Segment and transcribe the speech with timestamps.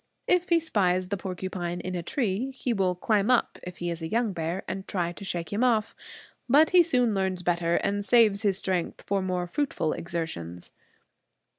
[0.25, 4.01] If he spies the porcupine in a tree, he will climb up, if he is
[4.01, 5.93] a young bear, and try to shake him off.
[6.49, 10.71] But he soon learns better, and saves his strength for more fruitful exertions.